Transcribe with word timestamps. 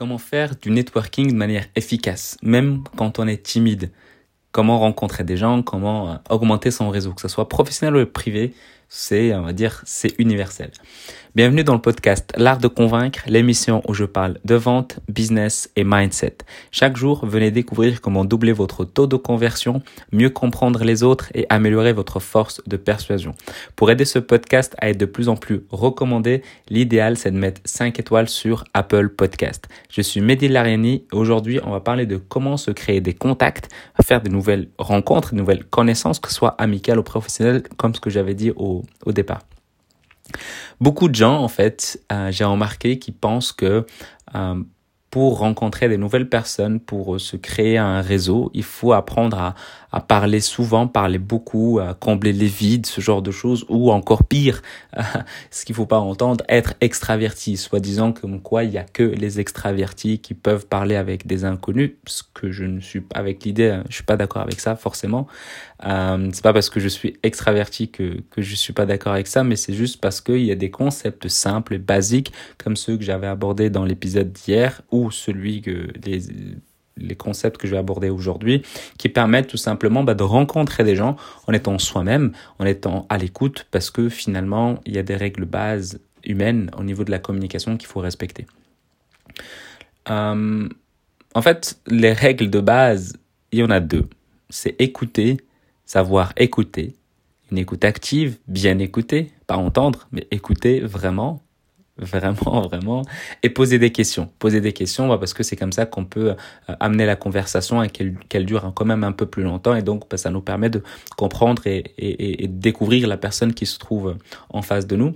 Comment 0.00 0.16
faire 0.16 0.56
du 0.56 0.70
networking 0.70 1.30
de 1.30 1.36
manière 1.36 1.66
efficace, 1.76 2.38
même 2.40 2.82
quand 2.96 3.18
on 3.18 3.26
est 3.26 3.42
timide? 3.42 3.90
Comment 4.50 4.78
rencontrer 4.78 5.24
des 5.24 5.36
gens? 5.36 5.62
Comment 5.62 6.12
euh, 6.12 6.14
augmenter 6.30 6.70
son 6.70 6.88
réseau, 6.88 7.12
que 7.12 7.20
ce 7.20 7.28
soit 7.28 7.50
professionnel 7.50 8.02
ou 8.02 8.06
privé 8.06 8.54
c'est, 8.90 9.32
on 9.34 9.42
va 9.42 9.52
dire, 9.52 9.82
c'est 9.86 10.14
universel. 10.18 10.72
Bienvenue 11.36 11.62
dans 11.62 11.74
le 11.74 11.80
podcast 11.80 12.32
L'Art 12.36 12.58
de 12.58 12.66
Convaincre, 12.66 13.20
l'émission 13.28 13.82
où 13.86 13.94
je 13.94 14.04
parle 14.04 14.38
de 14.44 14.56
vente, 14.56 14.98
business 15.08 15.70
et 15.76 15.84
mindset. 15.84 16.38
Chaque 16.72 16.96
jour, 16.96 17.24
venez 17.24 17.52
découvrir 17.52 18.00
comment 18.00 18.24
doubler 18.24 18.50
votre 18.50 18.84
taux 18.84 19.06
de 19.06 19.14
conversion, 19.14 19.80
mieux 20.10 20.30
comprendre 20.30 20.82
les 20.82 21.04
autres 21.04 21.30
et 21.34 21.46
améliorer 21.48 21.92
votre 21.92 22.18
force 22.18 22.60
de 22.66 22.76
persuasion. 22.76 23.36
Pour 23.76 23.92
aider 23.92 24.04
ce 24.04 24.18
podcast 24.18 24.74
à 24.78 24.90
être 24.90 24.98
de 24.98 25.06
plus 25.06 25.28
en 25.28 25.36
plus 25.36 25.62
recommandé, 25.70 26.42
l'idéal 26.68 27.16
c'est 27.16 27.30
de 27.30 27.38
mettre 27.38 27.60
5 27.64 28.00
étoiles 28.00 28.28
sur 28.28 28.64
Apple 28.74 29.10
Podcast. 29.10 29.68
Je 29.88 30.02
suis 30.02 30.20
Mehdi 30.20 30.48
Lariani 30.48 31.04
aujourd'hui 31.12 31.60
on 31.62 31.70
va 31.70 31.80
parler 31.80 32.06
de 32.06 32.16
comment 32.16 32.56
se 32.56 32.72
créer 32.72 33.00
des 33.00 33.14
contacts, 33.14 33.68
faire 34.02 34.20
de 34.20 34.28
nouvelles 34.28 34.68
rencontres, 34.78 35.30
de 35.32 35.38
nouvelles 35.38 35.64
connaissances, 35.64 36.18
que 36.18 36.28
ce 36.28 36.34
soit 36.34 36.56
amicales 36.58 36.98
ou 36.98 37.04
professionnelles, 37.04 37.62
comme 37.76 37.94
ce 37.94 38.00
que 38.00 38.10
j'avais 38.10 38.34
dit 38.34 38.50
au 38.56 38.79
au, 39.04 39.12
départ. 39.12 39.42
Beaucoup 40.80 41.08
de 41.08 41.14
gens, 41.14 41.38
en 41.38 41.48
fait, 41.48 42.02
euh, 42.12 42.30
j'ai 42.30 42.44
remarqué, 42.44 42.98
qui 42.98 43.12
pensent 43.12 43.52
que 43.52 43.86
euh, 44.34 44.62
pour 45.10 45.38
rencontrer 45.38 45.88
des 45.88 45.96
nouvelles 45.96 46.28
personnes, 46.28 46.78
pour 46.78 47.20
se 47.20 47.36
créer 47.36 47.78
un 47.78 48.00
réseau, 48.00 48.50
il 48.54 48.62
faut 48.62 48.92
apprendre 48.92 49.54
à, 49.92 50.00
parler 50.02 50.40
souvent, 50.40 50.86
parler 50.86 51.18
beaucoup, 51.18 51.80
à 51.80 51.94
combler 51.94 52.32
les 52.32 52.46
vides, 52.46 52.86
ce 52.86 53.00
genre 53.00 53.20
de 53.20 53.32
choses, 53.32 53.66
ou 53.68 53.90
encore 53.90 54.22
pire, 54.22 54.62
ce 55.50 55.64
qu'il 55.64 55.74
faut 55.74 55.86
pas 55.86 55.98
entendre, 55.98 56.44
être 56.48 56.74
extraverti, 56.80 57.56
soi-disant 57.56 58.12
comme 58.12 58.40
quoi 58.40 58.62
il 58.62 58.70
y 58.70 58.78
a 58.78 58.84
que 58.84 59.02
les 59.02 59.40
extravertis 59.40 60.20
qui 60.20 60.34
peuvent 60.34 60.66
parler 60.66 60.94
avec 60.94 61.26
des 61.26 61.44
inconnus, 61.44 61.92
ce 62.06 62.22
que 62.32 62.52
je 62.52 62.64
ne 62.64 62.78
suis 62.78 63.00
pas 63.00 63.18
avec 63.18 63.44
l'idée, 63.44 63.80
je 63.88 63.94
suis 63.96 64.04
pas 64.04 64.16
d'accord 64.16 64.42
avec 64.42 64.60
ça 64.60 64.76
forcément. 64.76 65.26
Euh, 65.84 66.28
c'est 66.32 66.42
pas 66.42 66.52
parce 66.52 66.68
que 66.68 66.78
je 66.78 66.88
suis 66.88 67.16
extraverti 67.22 67.90
que 67.90 68.20
que 68.30 68.42
je 68.42 68.54
suis 68.54 68.72
pas 68.74 68.84
d'accord 68.84 69.14
avec 69.14 69.26
ça, 69.26 69.44
mais 69.44 69.56
c'est 69.56 69.72
juste 69.72 70.00
parce 70.00 70.20
qu'il 70.20 70.44
y 70.44 70.52
a 70.52 70.54
des 70.54 70.70
concepts 70.70 71.28
simples 71.28 71.74
et 71.74 71.78
basiques 71.78 72.32
comme 72.58 72.76
ceux 72.76 72.98
que 72.98 73.02
j'avais 73.02 73.26
abordés 73.26 73.70
dans 73.70 73.84
l'épisode 73.84 74.30
d'hier 74.32 74.82
ou 74.90 75.10
celui 75.10 75.62
que 75.62 75.88
les 76.04 76.20
les 77.00 77.16
concepts 77.16 77.56
que 77.56 77.66
je 77.66 77.72
vais 77.72 77.78
aborder 77.78 78.10
aujourd'hui, 78.10 78.62
qui 78.98 79.08
permettent 79.08 79.48
tout 79.48 79.56
simplement 79.56 80.04
bah, 80.04 80.14
de 80.14 80.22
rencontrer 80.22 80.84
des 80.84 80.96
gens 80.96 81.16
en 81.46 81.52
étant 81.52 81.78
soi-même, 81.78 82.32
en 82.58 82.66
étant 82.66 83.06
à 83.08 83.18
l'écoute, 83.18 83.66
parce 83.70 83.90
que 83.90 84.08
finalement, 84.08 84.80
il 84.86 84.94
y 84.94 84.98
a 84.98 85.02
des 85.02 85.16
règles 85.16 85.44
bases 85.44 86.00
humaines 86.24 86.70
au 86.76 86.84
niveau 86.84 87.04
de 87.04 87.10
la 87.10 87.18
communication 87.18 87.76
qu'il 87.76 87.88
faut 87.88 88.00
respecter. 88.00 88.46
Euh, 90.10 90.68
en 91.34 91.42
fait, 91.42 91.78
les 91.86 92.12
règles 92.12 92.50
de 92.50 92.60
base, 92.60 93.16
il 93.52 93.60
y 93.60 93.62
en 93.62 93.70
a 93.70 93.80
deux. 93.80 94.08
C'est 94.50 94.80
écouter, 94.80 95.38
savoir 95.90 96.32
écouter. 96.36 96.94
Une 97.50 97.58
écoute 97.58 97.84
active, 97.84 98.38
bien 98.46 98.78
écouter, 98.78 99.32
pas 99.48 99.56
entendre, 99.56 100.06
mais 100.12 100.24
écouter 100.30 100.78
vraiment 100.78 101.42
vraiment, 101.98 102.62
vraiment, 102.62 103.02
et 103.42 103.50
poser 103.50 103.78
des 103.80 103.90
questions. 103.90 104.30
Poser 104.38 104.60
des 104.60 104.72
questions, 104.72 105.08
bah, 105.08 105.18
parce 105.18 105.34
que 105.34 105.42
c'est 105.42 105.56
comme 105.56 105.72
ça 105.72 105.86
qu'on 105.86 106.04
peut 106.04 106.30
euh, 106.30 106.74
amener 106.78 107.06
la 107.06 107.16
conversation 107.16 107.82
et 107.82 107.88
qu'elle 107.90 108.46
dure 108.46 108.72
quand 108.74 108.84
même 108.84 109.02
un 109.02 109.12
peu 109.12 109.26
plus 109.26 109.42
longtemps, 109.42 109.74
et 109.74 109.82
donc 109.82 110.08
bah, 110.08 110.16
ça 110.16 110.30
nous 110.30 110.40
permet 110.40 110.70
de 110.70 110.82
comprendre 111.16 111.66
et, 111.66 112.46
découvrir 112.48 113.08
la 113.08 113.16
personne 113.16 113.52
qui 113.52 113.66
se 113.66 113.78
trouve 113.78 114.16
en 114.48 114.62
face 114.62 114.86
de 114.86 114.94
nous. 114.94 115.14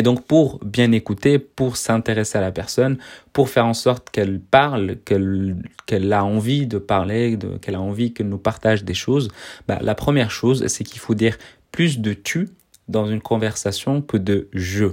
Et 0.00 0.02
donc 0.02 0.24
pour 0.24 0.58
bien 0.64 0.92
écouter, 0.92 1.38
pour 1.38 1.76
s'intéresser 1.76 2.38
à 2.38 2.40
la 2.40 2.52
personne, 2.52 2.96
pour 3.34 3.50
faire 3.50 3.66
en 3.66 3.74
sorte 3.74 4.08
qu'elle 4.08 4.40
parle, 4.40 4.96
qu'elle 5.04 6.12
a 6.14 6.24
envie 6.24 6.66
de 6.66 6.78
parler, 6.78 7.38
qu'elle 7.60 7.74
a 7.74 7.82
envie 7.82 8.14
qu'elle 8.14 8.30
nous 8.30 8.38
partage 8.38 8.82
des 8.82 8.94
choses, 8.94 9.28
bah, 9.68 9.78
la 9.82 9.94
première 9.94 10.30
chose, 10.30 10.66
c'est 10.68 10.84
qu'il 10.84 11.00
faut 11.00 11.14
dire 11.14 11.36
plus 11.70 11.98
de 11.98 12.14
tu 12.14 12.48
dans 12.88 13.10
une 13.10 13.20
conversation 13.20 14.00
que 14.00 14.16
de 14.16 14.48
je. 14.54 14.86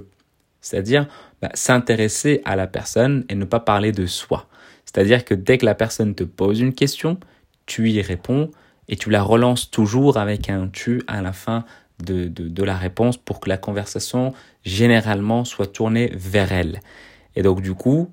C'est-à-dire 0.59 1.07
bah, 1.41 1.51
s'intéresser 1.53 2.41
à 2.43 2.57
la 2.57 2.67
personne 2.67 3.23
et 3.29 3.35
ne 3.35 3.45
pas 3.45 3.61
parler 3.61 3.93
de 3.93 4.07
soi. 4.07 4.47
C'est-à-dire 4.83 5.23
que 5.23 5.35
dès 5.35 5.57
que 5.57 5.65
la 5.65 5.75
personne 5.75 6.15
te 6.15 6.25
pose 6.25 6.59
une 6.59 6.73
question, 6.73 7.17
tu 7.65 7.89
y 7.91 8.01
réponds 8.01 8.51
et 8.89 8.97
tu 8.97 9.09
la 9.09 9.23
relances 9.23 9.71
toujours 9.71 10.17
avec 10.17 10.49
un 10.49 10.67
tu 10.67 11.01
à 11.07 11.21
la 11.21 11.31
fin 11.31 11.63
de, 12.03 12.27
de, 12.27 12.63
la 12.63 12.75
réponse 12.75 13.17
pour 13.17 13.39
que 13.39 13.49
la 13.49 13.57
conversation 13.57 14.33
généralement 14.63 15.45
soit 15.45 15.67
tournée 15.67 16.11
vers 16.15 16.51
elle. 16.51 16.81
Et 17.35 17.41
donc 17.41 17.61
du 17.61 17.73
coup, 17.73 18.11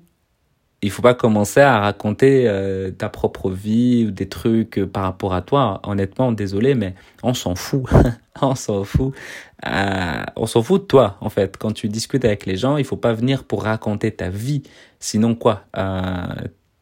il 0.81 0.91
faut 0.91 1.01
pas 1.01 1.15
commencer 1.15 1.61
à 1.61 1.79
raconter 1.79 2.47
euh, 2.47 2.91
ta 2.91 3.09
propre 3.09 3.49
vie 3.49 4.05
ou 4.07 4.11
des 4.11 4.29
trucs 4.29 4.83
par 4.85 5.03
rapport 5.03 5.33
à 5.33 5.41
toi. 5.41 5.79
Honnêtement, 5.83 6.31
désolé, 6.31 6.75
mais 6.75 6.93
on 7.23 7.33
s'en 7.33 7.55
fout. 7.55 7.85
on 8.41 8.53
s'en 8.53 8.83
fout. 8.83 9.15
Euh, 9.65 10.23
on 10.35 10.45
s'en 10.45 10.61
fout 10.61 10.83
de 10.83 10.87
toi, 10.87 11.17
en 11.21 11.29
fait. 11.29 11.57
Quand 11.57 11.71
tu 11.71 11.89
discutes 11.89 12.23
avec 12.23 12.45
les 12.45 12.55
gens, 12.55 12.77
il 12.77 12.85
faut 12.85 12.97
pas 12.97 13.13
venir 13.13 13.45
pour 13.45 13.63
raconter 13.63 14.11
ta 14.11 14.29
vie. 14.29 14.61
Sinon 14.99 15.33
quoi 15.33 15.65
euh, 15.75 16.27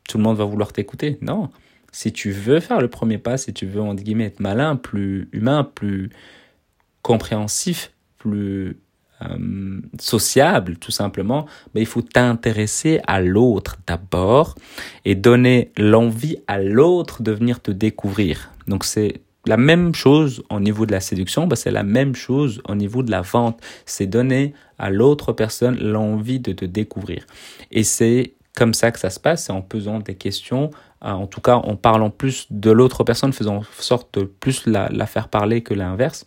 Tout 0.10 0.18
le 0.18 0.24
monde 0.24 0.38
va 0.38 0.46
vouloir 0.46 0.74
t'écouter 0.74 1.18
Non. 1.22 1.50
Si 1.94 2.12
tu 2.12 2.32
veux 2.32 2.60
faire 2.60 2.82
le 2.82 2.90
premier 2.90 3.20
pas, 3.20 3.38
si 3.38 3.54
tu 3.54 3.68
veux, 3.68 3.82
entre 3.82 4.04
guillemets, 4.04 4.26
être 4.26 4.40
malin, 4.40 4.76
plus 4.76 5.30
humain, 5.32 5.64
plus 5.64 6.10
compréhensif, 7.04 7.92
plus 8.18 8.80
euh, 9.22 9.80
sociable, 10.00 10.78
tout 10.78 10.92
simplement, 10.92 11.46
mais 11.74 11.82
il 11.82 11.86
faut 11.86 12.02
t'intéresser 12.02 13.00
à 13.06 13.22
l'autre 13.22 13.78
d'abord 13.86 14.56
et 15.06 15.14
donner 15.14 15.72
l'envie 15.78 16.38
à 16.48 16.60
l'autre 16.60 17.22
de 17.22 17.32
venir 17.32 17.62
te 17.62 17.70
découvrir. 17.70 18.50
Donc 18.68 18.86
c'est 18.86 19.22
la 19.46 19.58
même 19.58 19.94
chose 19.94 20.44
au 20.50 20.60
niveau 20.60 20.86
de 20.86 20.92
la 20.92 21.02
séduction, 21.02 21.48
bah 21.48 21.56
c'est 21.56 21.72
la 21.72 21.84
même 21.84 22.16
chose 22.16 22.62
au 22.68 22.76
niveau 22.76 23.04
de 23.04 23.12
la 23.12 23.22
vente. 23.22 23.62
C'est 23.86 24.08
donner 24.08 24.54
à 24.80 24.90
l'autre 24.90 25.34
personne 25.34 25.78
l'envie 25.80 26.40
de 26.40 26.54
te 26.54 26.66
découvrir. 26.66 27.26
Et 27.72 27.84
c'est 27.84 28.34
comme 28.56 28.74
ça 28.74 28.92
que 28.92 29.00
ça 29.00 29.10
se 29.10 29.20
passe, 29.20 29.46
c'est 29.46 29.54
en 29.54 29.62
posant 29.62 30.00
des 30.00 30.16
questions, 30.16 30.72
euh, 31.04 31.10
en 31.10 31.28
tout 31.28 31.42
cas 31.42 31.56
en 31.56 31.76
parlant 31.76 32.10
plus 32.10 32.48
de 32.50 32.72
l'autre 32.72 33.04
personne, 33.04 33.34
faisant 33.34 33.62
sorte 33.78 34.20
de 34.20 34.24
plus 34.26 34.66
la 34.66 35.06
faire 35.06 35.28
parler 35.28 35.62
que 35.62 35.74
l'inverse. 35.74 36.26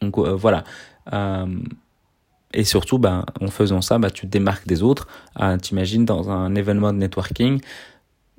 Donc 0.00 0.18
euh, 0.18 0.34
voilà. 0.34 0.64
Euh, 1.12 1.46
et 2.52 2.64
surtout, 2.64 2.98
ben, 2.98 3.24
en 3.40 3.48
faisant 3.48 3.80
ça, 3.80 3.98
ben, 3.98 4.10
tu 4.10 4.26
te 4.26 4.32
démarques 4.32 4.66
des 4.66 4.82
autres. 4.82 5.06
Euh, 5.40 5.56
T'imagines 5.56 6.04
dans 6.04 6.30
un 6.30 6.54
événement 6.54 6.92
de 6.92 6.98
networking, 6.98 7.60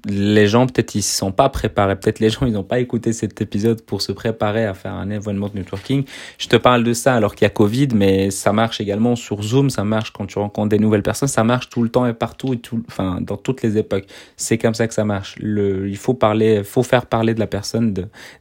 les 0.06 0.48
gens 0.48 0.66
peut-être 0.66 0.96
ils 0.96 1.04
sont 1.04 1.32
pas 1.32 1.50
préparés, 1.50 1.96
peut-être 1.96 2.20
les 2.20 2.30
gens 2.30 2.46
ils 2.46 2.54
n'ont 2.54 2.64
pas 2.64 2.80
écouté 2.80 3.14
cet 3.14 3.40
épisode 3.42 3.82
pour 3.84 4.02
se 4.02 4.12
préparer 4.12 4.66
à 4.66 4.74
faire 4.74 4.94
un 4.94 5.10
événement 5.10 5.50
de 5.50 5.56
networking. 5.56 6.06
Je 6.38 6.48
te 6.48 6.56
parle 6.56 6.84
de 6.84 6.94
ça 6.94 7.16
alors 7.16 7.36
qu'il 7.36 7.46
y 7.46 7.48
a 7.48 7.50
Covid, 7.50 7.90
mais 7.94 8.32
ça 8.32 8.52
marche 8.52 8.82
également 8.82 9.16
sur 9.16 9.42
Zoom, 9.44 9.70
ça 9.70 9.84
marche 9.84 10.12
quand 10.12 10.26
tu 10.26 10.40
rencontres 10.40 10.70
des 10.70 10.80
nouvelles 10.80 11.04
personnes, 11.04 11.28
ça 11.28 11.44
marche 11.44 11.70
tout 11.70 11.84
le 11.84 11.90
temps 11.90 12.06
et 12.08 12.14
partout 12.14 12.54
et 12.54 12.58
tout, 12.58 12.84
enfin 12.88 13.20
dans 13.22 13.38
toutes 13.38 13.62
les 13.62 13.78
époques. 13.78 14.06
C'est 14.38 14.58
comme 14.58 14.74
ça 14.74 14.88
que 14.88 14.94
ça 14.94 15.06
marche. 15.06 15.36
Le, 15.40 15.88
il 15.90 15.98
faut 15.98 16.14
parler, 16.14 16.64
faut 16.64 16.84
faire 16.84 17.06
parler 17.06 17.34
de 17.34 17.40
la 17.40 17.48
personne 17.48 17.94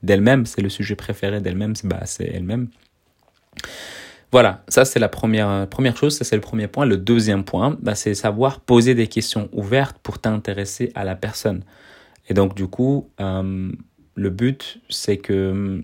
d'elle-même. 0.03 0.47
c'est 0.47 0.63
le 0.63 0.69
sujet 0.71 0.97
préféré 0.97 1.41
d'elle-même, 1.41 1.75
bah 1.85 2.01
c'est 2.07 2.31
elle-même. 2.33 2.69
Voilà, 4.33 4.63
ça 4.69 4.85
c'est 4.85 5.01
la 5.01 5.09
première, 5.09 5.69
première 5.69 5.97
chose, 5.97 6.17
ça 6.17 6.25
c'est 6.25 6.37
le 6.37 6.41
premier 6.41 6.69
point. 6.69 6.87
Le 6.87 6.97
deuxième 6.97 7.45
point, 7.45 7.77
bah, 7.81 7.97
c'est 7.97 8.15
savoir 8.15 8.61
poser 8.61 8.95
des 8.95 9.09
questions 9.09 9.49
ouvertes 9.53 9.99
pour 10.03 10.21
t'intéresser 10.21 10.93
à 10.95 11.05
la 11.05 11.17
personne. 11.17 11.65
Et 12.29 12.35
donc 12.35 12.55
du 12.55 12.69
coup, 12.69 13.11
euh, 13.21 13.73
le 14.15 14.31
but 14.31 14.79
c'est 14.89 15.17
que 15.17 15.83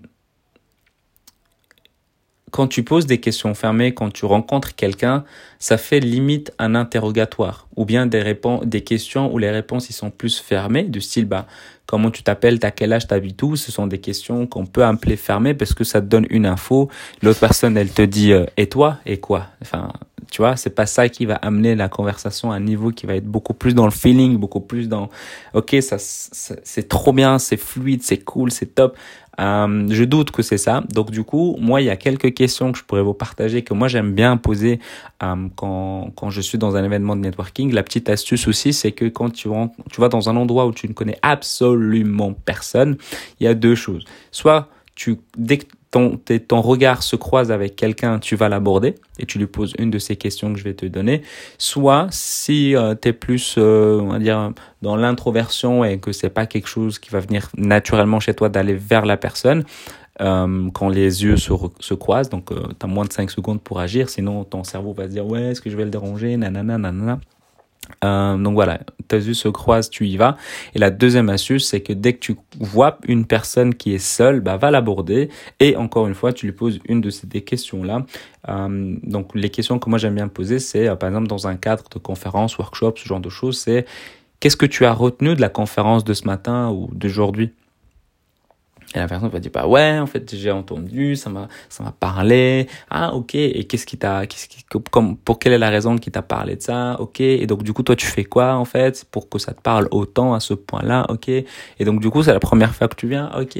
quand 2.51 2.67
tu 2.67 2.83
poses 2.83 3.05
des 3.05 3.19
questions 3.19 3.53
fermées, 3.53 3.93
quand 3.93 4.11
tu 4.11 4.25
rencontres 4.25 4.75
quelqu'un, 4.75 5.25
ça 5.59 5.77
fait 5.77 5.99
limite 5.99 6.53
un 6.59 6.75
interrogatoire 6.75 7.67
ou 7.75 7.85
bien 7.85 8.05
des 8.05 8.21
réponses, 8.21 8.65
des 8.65 8.81
questions 8.81 9.33
où 9.33 9.37
les 9.37 9.51
réponses 9.51 9.89
ils 9.89 9.93
sont 9.93 10.11
plus 10.11 10.39
fermées, 10.39 10.83
du 10.83 11.01
style 11.01 11.25
bah 11.25 11.45
comment 11.85 12.11
tu 12.11 12.23
t'appelles, 12.23 12.59
t'as 12.59 12.71
quel 12.71 12.93
âge, 12.93 13.07
t'habites 13.07 13.41
où? 13.43 13.55
Ce 13.55 13.71
sont 13.71 13.87
des 13.87 13.99
questions 13.99 14.47
qu'on 14.47 14.65
peut 14.65 14.83
appeler 14.83 15.17
fermées 15.17 15.53
parce 15.53 15.73
que 15.73 15.83
ça 15.83 16.01
te 16.01 16.05
donne 16.05 16.27
une 16.29 16.45
info. 16.45 16.89
L'autre 17.21 17.39
personne 17.39 17.77
elle 17.77 17.91
te 17.91 18.01
dit 18.01 18.31
euh, 18.31 18.45
et 18.55 18.67
toi? 18.67 18.97
Et 19.05 19.19
quoi? 19.19 19.47
Enfin 19.61 19.91
tu 20.29 20.41
vois, 20.41 20.55
c'est 20.57 20.71
pas 20.71 20.85
ça 20.85 21.07
qui 21.09 21.25
va 21.25 21.35
amener 21.35 21.75
la 21.75 21.89
conversation 21.89 22.51
à 22.51 22.55
un 22.55 22.59
niveau 22.59 22.91
qui 22.91 23.05
va 23.05 23.15
être 23.15 23.25
beaucoup 23.25 23.53
plus 23.53 23.73
dans 23.73 23.85
le 23.85 23.91
feeling, 23.91 24.37
beaucoup 24.37 24.59
plus 24.59 24.89
dans 24.89 25.09
OK, 25.53 25.75
ça 25.81 25.97
c'est 25.99 26.89
trop 26.89 27.13
bien, 27.13 27.39
c'est 27.39 27.57
fluide, 27.57 28.03
c'est 28.03 28.17
cool, 28.17 28.51
c'est 28.51 28.75
top. 28.75 28.97
Euh, 29.39 29.87
je 29.89 30.03
doute 30.03 30.31
que 30.31 30.41
c'est 30.41 30.57
ça. 30.57 30.83
Donc 30.89 31.11
du 31.11 31.23
coup, 31.23 31.55
moi, 31.59 31.81
il 31.81 31.85
y 31.85 31.89
a 31.89 31.95
quelques 31.95 32.33
questions 32.33 32.71
que 32.71 32.79
je 32.79 32.83
pourrais 32.83 33.03
vous 33.03 33.13
partager 33.13 33.61
que 33.61 33.73
moi 33.73 33.87
j'aime 33.87 34.13
bien 34.13 34.37
poser 34.37 34.79
euh, 35.23 35.47
quand, 35.55 36.11
quand 36.15 36.29
je 36.29 36.41
suis 36.41 36.57
dans 36.57 36.75
un 36.75 36.83
événement 36.83 37.15
de 37.15 37.21
networking. 37.21 37.73
La 37.73 37.83
petite 37.83 38.09
astuce 38.09 38.47
aussi, 38.47 38.73
c'est 38.73 38.91
que 38.91 39.05
quand 39.05 39.29
tu, 39.29 39.49
tu 39.91 40.01
vas 40.01 40.09
dans 40.09 40.29
un 40.29 40.35
endroit 40.35 40.65
où 40.65 40.71
tu 40.71 40.87
ne 40.87 40.93
connais 40.93 41.17
absolument 41.21 42.33
personne, 42.33 42.97
il 43.39 43.43
y 43.45 43.47
a 43.47 43.53
deux 43.53 43.75
choses. 43.75 44.05
Soit 44.31 44.69
tu, 44.95 45.19
dès 45.37 45.59
ton, 45.97 46.19
ton 46.47 46.61
regard 46.61 47.03
se 47.03 47.15
croise 47.15 47.51
avec 47.51 47.75
quelqu'un, 47.75 48.19
tu 48.19 48.35
vas 48.35 48.49
l'aborder 48.49 48.95
et 49.19 49.25
tu 49.25 49.39
lui 49.39 49.47
poses 49.47 49.73
une 49.79 49.89
de 49.89 49.99
ces 49.99 50.15
questions 50.15 50.53
que 50.53 50.59
je 50.59 50.63
vais 50.63 50.73
te 50.73 50.85
donner. 50.85 51.21
Soit 51.57 52.07
si 52.11 52.75
euh, 52.75 52.95
tu 52.99 53.09
es 53.09 53.13
plus, 53.13 53.55
euh, 53.57 53.99
on 54.01 54.09
va 54.09 54.19
dire, 54.19 54.51
dans 54.81 54.95
l'introversion 54.95 55.83
et 55.83 55.99
que 55.99 56.11
c'est 56.11 56.29
pas 56.29 56.45
quelque 56.45 56.67
chose 56.67 56.99
qui 56.99 57.09
va 57.09 57.19
venir 57.19 57.49
naturellement 57.57 58.19
chez 58.19 58.33
toi 58.33 58.49
d'aller 58.49 58.75
vers 58.75 59.05
la 59.05 59.17
personne, 59.17 59.63
euh, 60.21 60.69
quand 60.73 60.89
les 60.89 61.23
yeux 61.23 61.37
se, 61.37 61.53
se 61.79 61.93
croisent, 61.93 62.29
donc 62.29 62.51
euh, 62.51 62.63
tu 62.79 62.85
as 62.85 62.87
moins 62.87 63.05
de 63.05 63.13
5 63.13 63.29
secondes 63.29 63.61
pour 63.61 63.79
agir, 63.79 64.09
sinon 64.09 64.43
ton 64.43 64.63
cerveau 64.63 64.93
va 64.93 65.03
se 65.03 65.09
dire 65.09 65.25
ouais, 65.25 65.51
est-ce 65.51 65.61
que 65.61 65.69
je 65.69 65.77
vais 65.77 65.83
le 65.83 65.91
déranger, 65.91 66.37
nanana, 66.37 66.77
nanana. 66.77 67.19
Euh, 68.03 68.37
donc 68.37 68.53
voilà, 68.53 68.79
tes 69.07 69.17
yeux 69.17 69.33
se 69.33 69.47
croisent, 69.47 69.89
tu 69.89 70.07
y 70.07 70.17
vas. 70.17 70.37
Et 70.75 70.79
la 70.79 70.89
deuxième 70.89 71.29
astuce, 71.29 71.67
c'est 71.67 71.81
que 71.81 71.93
dès 71.93 72.13
que 72.13 72.19
tu 72.19 72.35
vois 72.59 72.97
une 73.07 73.25
personne 73.25 73.73
qui 73.73 73.93
est 73.93 73.99
seule, 73.99 74.41
bah, 74.41 74.57
va 74.57 74.71
l'aborder. 74.71 75.29
Et 75.59 75.75
encore 75.75 76.07
une 76.07 76.15
fois, 76.15 76.33
tu 76.33 76.45
lui 76.45 76.53
poses 76.53 76.79
une 76.87 77.01
de 77.01 77.09
ces 77.09 77.27
questions-là. 77.27 78.05
Euh, 78.49 78.95
donc 79.03 79.35
les 79.35 79.49
questions 79.49 79.79
que 79.79 79.89
moi 79.89 79.99
j'aime 79.99 80.15
bien 80.15 80.27
poser, 80.27 80.59
c'est 80.59 80.87
euh, 80.87 80.95
par 80.95 81.09
exemple 81.09 81.27
dans 81.27 81.47
un 81.47 81.55
cadre 81.55 81.83
de 81.89 81.99
conférence, 81.99 82.57
workshop, 82.57 82.93
ce 82.95 83.07
genre 83.07 83.19
de 83.19 83.29
choses, 83.29 83.59
c'est 83.59 83.85
qu'est-ce 84.39 84.55
que 84.57 84.65
tu 84.65 84.85
as 84.85 84.93
retenu 84.93 85.35
de 85.35 85.41
la 85.41 85.49
conférence 85.49 86.03
de 86.03 86.13
ce 86.13 86.25
matin 86.25 86.69
ou 86.69 86.89
d'aujourd'hui? 86.93 87.51
Et 88.95 88.99
la 88.99 89.07
personne 89.07 89.29
va 89.29 89.39
dire 89.39 89.51
bah 89.53 89.67
ouais 89.67 89.99
en 89.99 90.05
fait 90.05 90.33
j'ai 90.35 90.51
entendu 90.51 91.15
ça 91.15 91.29
m'a 91.29 91.47
ça 91.69 91.83
m'a 91.83 91.91
parlé. 91.91 92.67
Ah 92.89 93.13
ok. 93.13 93.35
Et 93.35 93.65
qu'est-ce 93.65 93.85
qui 93.85 93.97
t'a 93.97 94.25
qu'est-ce 94.25 94.47
qui 94.47 94.63
comme 94.91 95.17
pour 95.17 95.39
quelle 95.39 95.53
est 95.53 95.57
la 95.57 95.69
raison 95.69 95.97
qui 95.97 96.09
t'a 96.11 96.21
parlé 96.21 96.55
de 96.55 96.61
ça? 96.61 96.95
Ok. 96.99 97.19
Et 97.19 97.45
donc 97.47 97.63
du 97.63 97.73
coup 97.73 97.83
toi 97.83 97.95
tu 97.95 98.05
fais 98.05 98.23
quoi 98.23 98.55
en 98.55 98.65
fait 98.65 99.05
pour 99.11 99.27
que 99.29 99.39
ça 99.39 99.53
te 99.53 99.61
parle 99.61 99.87
autant 99.91 100.33
à 100.33 100.39
ce 100.39 100.53
point-là? 100.53 101.05
Ok. 101.09 101.27
Et 101.29 101.45
donc 101.85 101.99
du 101.99 102.09
coup 102.09 102.23
c'est 102.23 102.33
la 102.33 102.39
première 102.39 102.73
fois 102.73 102.87
que 102.87 102.95
tu 102.95 103.07
viens? 103.07 103.29
Ok. 103.37 103.59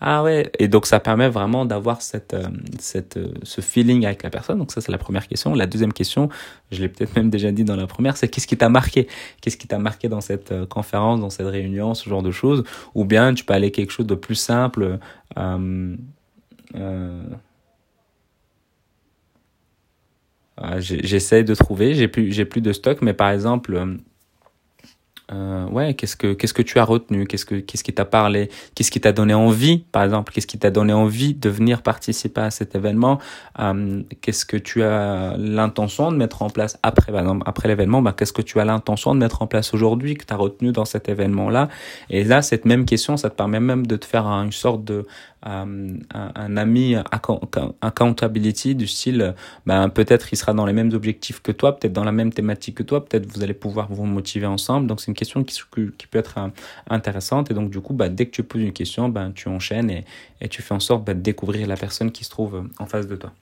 Ah 0.00 0.22
ouais, 0.22 0.52
et 0.60 0.68
donc 0.68 0.86
ça 0.86 1.00
permet 1.00 1.28
vraiment 1.28 1.64
d'avoir 1.64 2.02
cette, 2.02 2.32
euh, 2.32 2.46
cette, 2.78 3.16
euh, 3.16 3.32
ce 3.42 3.60
feeling 3.60 4.06
avec 4.06 4.22
la 4.22 4.30
personne. 4.30 4.56
Donc 4.58 4.70
ça 4.70 4.80
c'est 4.80 4.92
la 4.92 4.98
première 4.98 5.26
question. 5.26 5.54
La 5.54 5.66
deuxième 5.66 5.92
question, 5.92 6.28
je 6.70 6.80
l'ai 6.80 6.88
peut-être 6.88 7.16
même 7.16 7.30
déjà 7.30 7.50
dit 7.50 7.64
dans 7.64 7.74
la 7.74 7.88
première, 7.88 8.16
c'est 8.16 8.28
qu'est-ce 8.28 8.46
qui 8.46 8.56
t'a 8.56 8.68
marqué? 8.68 9.08
Qu'est-ce 9.40 9.56
qui 9.56 9.66
t'a 9.66 9.78
marqué 9.78 10.08
dans 10.08 10.20
cette 10.20 10.52
euh, 10.52 10.66
conférence, 10.66 11.18
dans 11.18 11.30
cette 11.30 11.48
réunion, 11.48 11.94
ce 11.94 12.08
genre 12.08 12.22
de 12.22 12.30
choses? 12.30 12.62
Ou 12.94 13.04
bien 13.04 13.34
tu 13.34 13.44
peux 13.44 13.54
aller 13.54 13.72
quelque 13.72 13.90
chose 13.90 14.06
de 14.06 14.14
plus 14.14 14.36
simple. 14.36 14.67
Euh, 14.76 15.96
euh, 16.76 17.22
J'essaie 20.80 21.44
de 21.44 21.54
trouver, 21.54 21.94
j'ai 21.94 22.08
plus, 22.08 22.32
j'ai 22.32 22.44
plus 22.44 22.60
de 22.60 22.72
stock, 22.72 23.00
mais 23.00 23.14
par 23.14 23.30
exemple 23.30 23.80
euh, 25.30 25.66
ouais, 25.68 25.92
qu'est-ce 25.92 26.16
que 26.16 26.32
qu'est-ce 26.32 26.54
que 26.54 26.62
tu 26.62 26.78
as 26.78 26.84
retenu? 26.84 27.26
Qu'est-ce 27.26 27.44
que 27.44 27.56
qu'est-ce 27.56 27.84
qui 27.84 27.92
t'a 27.92 28.06
parlé? 28.06 28.48
Qu'est-ce 28.74 28.90
qui 28.90 29.00
t'a 29.00 29.12
donné 29.12 29.34
envie, 29.34 29.78
par 29.92 30.02
exemple? 30.02 30.32
Qu'est-ce 30.32 30.46
qui 30.46 30.58
t'a 30.58 30.70
donné 30.70 30.94
envie 30.94 31.34
de 31.34 31.50
venir 31.50 31.82
participer 31.82 32.40
à 32.40 32.50
cet 32.50 32.74
événement? 32.74 33.18
Euh, 33.58 34.02
Qu'est-ce 34.22 34.46
que 34.46 34.56
tu 34.56 34.82
as 34.82 35.36
l'intention 35.36 36.10
de 36.12 36.16
mettre 36.16 36.42
en 36.42 36.48
place 36.48 36.78
après, 36.82 37.12
par 37.12 37.20
exemple, 37.20 37.42
après 37.46 37.68
l'événement? 37.68 38.00
Bah, 38.00 38.14
Qu'est-ce 38.16 38.32
que 38.32 38.42
tu 38.42 38.58
as 38.58 38.64
l'intention 38.64 39.14
de 39.14 39.20
mettre 39.20 39.42
en 39.42 39.46
place 39.46 39.74
aujourd'hui 39.74 40.14
que 40.14 40.24
tu 40.24 40.32
as 40.32 40.36
retenu 40.36 40.72
dans 40.72 40.86
cet 40.86 41.10
événement-là? 41.10 41.68
Et 42.08 42.24
là, 42.24 42.40
cette 42.40 42.64
même 42.64 42.86
question, 42.86 43.18
ça 43.18 43.28
te 43.28 43.36
permet 43.36 43.60
même 43.60 43.86
de 43.86 43.96
te 43.96 44.06
faire 44.06 44.26
une 44.26 44.52
sorte 44.52 44.84
de 44.84 45.06
un, 45.42 45.98
un, 46.14 46.56
ami 46.56 46.96
accountability 47.80 48.74
du 48.74 48.86
style, 48.86 49.34
ben 49.66 49.88
peut-être 49.88 50.32
il 50.32 50.36
sera 50.36 50.52
dans 50.52 50.66
les 50.66 50.72
mêmes 50.72 50.92
objectifs 50.92 51.40
que 51.40 51.52
toi, 51.52 51.78
peut-être 51.78 51.92
dans 51.92 52.04
la 52.04 52.12
même 52.12 52.32
thématique 52.32 52.76
que 52.76 52.82
toi, 52.82 53.04
peut-être 53.04 53.26
vous 53.26 53.42
allez 53.42 53.54
pouvoir 53.54 53.88
vous 53.90 54.04
motiver 54.04 54.46
ensemble. 54.46 54.86
Donc 54.86 55.00
c'est 55.00 55.08
une 55.08 55.14
question 55.14 55.44
qui, 55.44 55.60
qui 55.96 56.06
peut 56.06 56.18
être 56.18 56.38
euh, 56.38 56.48
intéressante 56.90 57.50
et 57.50 57.54
donc 57.54 57.70
du 57.70 57.80
coup, 57.80 57.94
bah, 57.94 58.08
dès 58.08 58.26
que 58.26 58.32
tu 58.32 58.42
poses 58.42 58.62
une 58.62 58.72
question, 58.72 59.08
ben 59.08 59.32
tu 59.32 59.48
enchaînes 59.48 59.90
et, 59.90 60.04
et 60.40 60.48
tu 60.48 60.62
fais 60.62 60.74
en 60.74 60.80
sorte 60.80 61.04
bah, 61.04 61.14
de 61.14 61.20
découvrir 61.20 61.66
la 61.66 61.76
personne 61.76 62.10
qui 62.10 62.24
se 62.24 62.30
trouve 62.30 62.68
en 62.78 62.86
face 62.86 63.06
de 63.06 63.16
toi. 63.16 63.32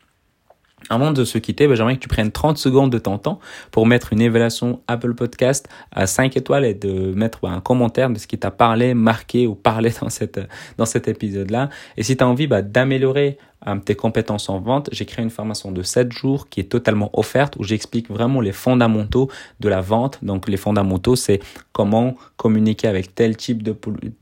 Avant 0.88 1.12
de 1.12 1.24
se 1.24 1.38
quitter, 1.38 1.66
ben, 1.66 1.74
j'aimerais 1.74 1.96
que 1.96 2.00
tu 2.00 2.08
prennes 2.08 2.30
30 2.30 2.58
secondes 2.58 2.90
de 2.90 2.98
ton 2.98 3.18
temps 3.18 3.40
pour 3.72 3.86
mettre 3.86 4.12
une 4.12 4.20
évaluation 4.20 4.82
Apple 4.86 5.14
Podcast 5.14 5.68
à 5.90 6.06
5 6.06 6.36
étoiles 6.36 6.64
et 6.64 6.74
de 6.74 7.12
mettre 7.12 7.44
un 7.46 7.60
commentaire 7.60 8.08
de 8.10 8.18
ce 8.18 8.26
qui 8.26 8.38
t'a 8.38 8.50
parlé, 8.50 8.94
marqué 8.94 9.46
ou 9.46 9.54
parlé 9.54 9.92
dans 10.78 10.86
cet 10.86 11.08
épisode-là. 11.08 11.70
Et 11.96 12.02
si 12.02 12.16
tu 12.16 12.22
as 12.22 12.28
envie 12.28 12.46
bah, 12.46 12.62
d'améliorer 12.62 13.38
tes 13.84 13.94
compétences 13.94 14.48
en 14.48 14.60
vente, 14.60 14.88
j'ai 14.92 15.04
créé 15.04 15.24
une 15.24 15.30
formation 15.30 15.72
de 15.72 15.82
7 15.82 16.12
jours 16.12 16.48
qui 16.48 16.60
est 16.60 16.70
totalement 16.70 17.10
offerte 17.12 17.56
où 17.56 17.64
j'explique 17.64 18.08
vraiment 18.10 18.40
les 18.40 18.52
fondamentaux 18.52 19.28
de 19.60 19.68
la 19.68 19.80
vente. 19.80 20.18
Donc 20.22 20.48
les 20.48 20.56
fondamentaux, 20.56 21.16
c'est 21.16 21.40
comment 21.72 22.16
communiquer 22.36 22.88
avec 22.88 23.14
tel 23.14 23.36
type 23.36 23.62
de 23.62 23.76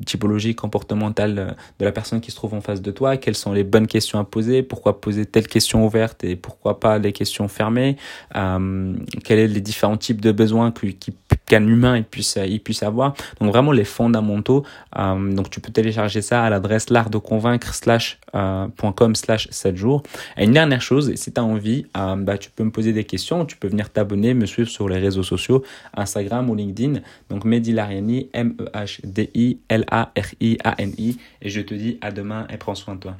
typologie 0.06 0.54
comportementale 0.54 1.38
euh, 1.38 1.50
de 1.78 1.84
la 1.84 1.92
personne 1.92 2.20
qui 2.20 2.30
se 2.30 2.36
trouve 2.36 2.54
en 2.54 2.60
face 2.60 2.80
de 2.80 2.90
toi, 2.90 3.16
quelles 3.16 3.36
sont 3.36 3.52
les 3.52 3.64
bonnes 3.64 3.86
questions 3.86 4.18
à 4.18 4.24
poser, 4.24 4.62
pourquoi 4.62 5.00
poser 5.00 5.26
telle 5.26 5.46
question 5.46 5.84
ouverte 5.84 6.24
et 6.24 6.36
pourquoi 6.36 6.80
pas 6.80 6.98
les 6.98 7.12
questions 7.12 7.48
fermées, 7.48 7.96
euh, 8.36 8.94
quels 9.24 9.48
sont 9.48 9.54
les 9.54 9.60
différents 9.60 9.96
types 9.96 10.20
de 10.20 10.32
besoins 10.32 10.70
qu'un 11.46 11.66
humain 11.66 11.96
il 11.96 12.04
puisse, 12.04 12.38
il 12.46 12.60
puisse 12.60 12.82
avoir. 12.82 13.14
Donc 13.40 13.50
vraiment 13.50 13.72
les 13.72 13.84
fondamentaux. 13.84 14.64
Euh, 14.96 15.32
donc 15.32 15.50
tu 15.50 15.60
peux 15.60 15.72
télécharger 15.72 16.22
ça 16.22 16.44
à 16.44 16.50
l'adresse 16.50 16.90
l'artdeconvaincre 16.90 17.74
slash, 17.74 18.18
euh, 18.34 18.66
slash 19.14 19.48
7 19.50 19.76
jours. 19.76 20.02
Et 20.36 20.44
une 20.44 20.52
dernière 20.52 20.82
chose, 20.82 21.14
si 21.14 21.32
tu 21.32 21.40
as 21.40 21.44
envie, 21.44 21.86
euh, 21.96 22.16
bah, 22.16 22.36
tu 22.38 22.50
peux 22.50 22.64
me 22.64 22.70
poser 22.70 22.92
des 22.92 23.04
questions, 23.04 23.44
tu 23.44 23.56
peux 23.56 23.68
venir 23.68 23.90
t'abonner, 23.90 24.34
me 24.34 24.46
suivre 24.46 24.68
sur 24.68 24.88
les 24.88 24.98
réseaux 24.98 25.22
sociaux, 25.22 25.62
Instagram 25.96 26.50
ou 26.50 26.54
LinkedIn. 26.54 27.00
Donc 27.30 27.44
Mehdi 27.44 27.72
Lariani, 27.72 28.28
M-E-H-D-I-L-A-R-I-A-N-I. 28.32 31.18
Et 31.42 31.50
je 31.50 31.60
te 31.60 31.74
dis 31.74 31.98
à 32.00 32.10
demain 32.10 32.46
et 32.52 32.56
prends 32.56 32.74
soin 32.74 32.94
de 32.94 33.00
toi. 33.00 33.16